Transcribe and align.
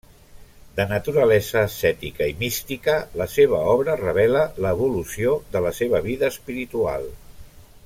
De 0.77 0.85
naturalesa 0.91 1.61
ascètica 1.65 2.29
i 2.31 2.33
mística, 2.39 2.95
la 3.23 3.29
seva 3.35 3.59
obra 3.75 3.99
revela 4.01 4.43
l'evolució 4.67 5.37
de 5.57 5.63
la 5.67 5.75
seva 5.83 6.01
vida 6.11 6.33
espiritual. 6.35 7.09